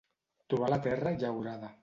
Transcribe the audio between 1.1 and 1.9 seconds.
llaurada.